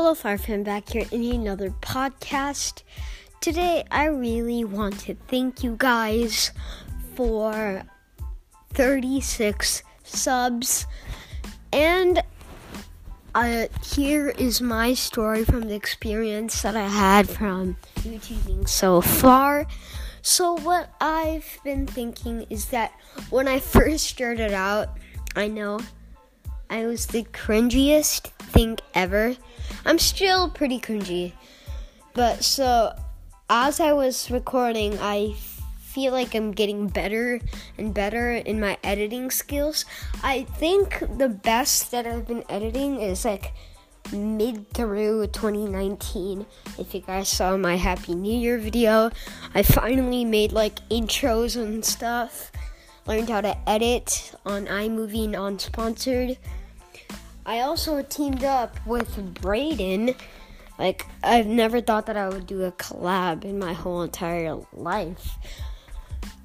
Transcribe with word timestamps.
Hello, 0.00 0.14
Firefan, 0.14 0.62
back 0.62 0.90
here 0.90 1.06
in 1.10 1.24
another 1.24 1.70
podcast. 1.70 2.84
Today, 3.40 3.82
I 3.90 4.04
really 4.04 4.62
want 4.62 5.00
to 5.00 5.16
thank 5.26 5.64
you 5.64 5.74
guys 5.76 6.52
for 7.16 7.82
36 8.74 9.82
subs. 10.04 10.86
And 11.72 12.22
uh, 13.34 13.66
here 13.92 14.28
is 14.28 14.60
my 14.60 14.94
story 14.94 15.44
from 15.44 15.62
the 15.62 15.74
experience 15.74 16.62
that 16.62 16.76
I 16.76 16.86
had 16.86 17.28
from 17.28 17.76
YouTubing 17.96 18.68
so 18.68 19.00
far. 19.00 19.66
So, 20.22 20.54
what 20.60 20.94
I've 21.00 21.58
been 21.64 21.88
thinking 21.88 22.46
is 22.50 22.66
that 22.66 22.92
when 23.30 23.48
I 23.48 23.58
first 23.58 24.06
started 24.06 24.52
out, 24.52 24.96
I 25.34 25.48
know 25.48 25.80
I 26.70 26.86
was 26.86 27.06
the 27.06 27.24
cringiest 27.24 28.28
thing 28.52 28.78
ever. 28.94 29.36
I'm 29.86 29.98
still 29.98 30.50
pretty 30.50 30.78
cringy. 30.78 31.32
But 32.14 32.44
so, 32.44 32.94
as 33.48 33.80
I 33.80 33.92
was 33.92 34.30
recording, 34.30 34.98
I 35.00 35.34
feel 35.78 36.12
like 36.12 36.34
I'm 36.34 36.52
getting 36.52 36.88
better 36.88 37.40
and 37.78 37.94
better 37.94 38.32
in 38.32 38.60
my 38.60 38.76
editing 38.84 39.30
skills. 39.30 39.84
I 40.22 40.42
think 40.42 41.02
the 41.16 41.28
best 41.28 41.90
that 41.90 42.06
I've 42.06 42.26
been 42.26 42.44
editing 42.48 43.00
is 43.00 43.24
like 43.24 43.52
mid 44.12 44.70
through 44.70 45.28
2019. 45.28 46.46
If 46.78 46.94
you 46.94 47.00
guys 47.00 47.28
saw 47.28 47.56
my 47.56 47.76
Happy 47.76 48.14
New 48.14 48.36
Year 48.38 48.58
video, 48.58 49.10
I 49.54 49.62
finally 49.62 50.24
made 50.24 50.52
like 50.52 50.86
intros 50.88 51.56
and 51.56 51.84
stuff. 51.84 52.52
Learned 53.08 53.30
how 53.30 53.40
to 53.40 53.56
edit 53.66 54.34
on 54.44 54.66
iMovie 54.66 55.30
non 55.30 55.58
sponsored. 55.58 56.36
I 57.46 57.60
also 57.60 58.02
teamed 58.02 58.44
up 58.44 58.76
with 58.86 59.40
Braden. 59.40 60.14
Like, 60.78 61.06
I've 61.22 61.46
never 61.46 61.80
thought 61.80 62.04
that 62.04 62.18
I 62.18 62.28
would 62.28 62.46
do 62.46 62.64
a 62.64 62.72
collab 62.72 63.46
in 63.46 63.58
my 63.58 63.72
whole 63.72 64.02
entire 64.02 64.58
life. 64.74 65.38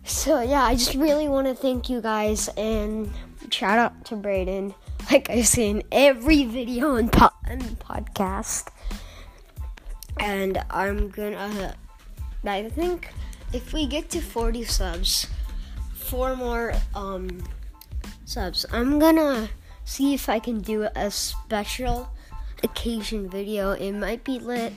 So, 0.06 0.40
yeah, 0.40 0.64
I 0.64 0.76
just 0.76 0.96
really 0.96 1.28
want 1.28 1.48
to 1.48 1.54
thank 1.54 1.90
you 1.90 2.00
guys 2.00 2.48
and 2.56 3.12
shout 3.50 3.78
out 3.78 4.06
to 4.06 4.16
Braden. 4.16 4.74
Like 5.12 5.30
I 5.30 5.42
say 5.42 5.70
in 5.70 5.84
every 5.92 6.46
video 6.46 6.96
and, 6.96 7.12
po- 7.12 7.34
and 7.46 7.62
podcast. 7.78 8.70
And 10.18 10.64
I'm 10.70 11.09
gonna. 11.09 11.76
I 12.46 12.70
think 12.70 13.12
if 13.52 13.74
we 13.74 13.86
get 13.86 14.09
to 14.12 14.22
40 14.22 14.64
subs, 14.64 15.28
four 16.04 16.36
more 16.36 16.73
um, 16.94 17.44
subs, 18.26 18.66
I'm 18.72 19.00
gonna 19.00 19.50
see 19.86 20.14
if 20.14 20.30
I 20.30 20.40
can 20.40 20.59
do 20.62 20.88
a 20.96 21.09
special 21.09 22.09
occasion 22.64 23.30
video. 23.30 23.72
It 23.72 23.94
might 23.94 24.24
be 24.24 24.40
lit. 24.40 24.74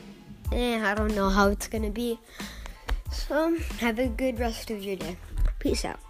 Eh, 0.52 0.80
I 0.80 0.94
don't 0.94 1.14
know 1.14 1.28
how 1.28 1.48
it's 1.48 1.66
gonna 1.66 1.91
be. 1.91 2.19
So, 3.10 3.56
have 3.80 3.98
a 3.98 4.08
good 4.08 4.38
rest 4.38 4.70
of 4.70 4.82
your 4.82 4.97
day. 4.97 5.16
Peace 5.58 5.84
out. 5.84 6.00